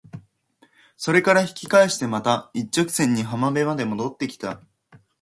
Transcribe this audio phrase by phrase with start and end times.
[0.97, 4.59] それから引き返してまた一直線に浜辺まで戻って来た。